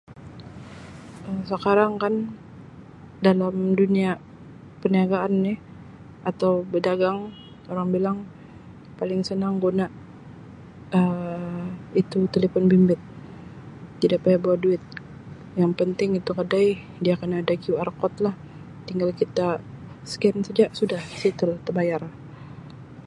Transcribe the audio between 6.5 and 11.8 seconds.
berdagang orang bilang paling senang guna Um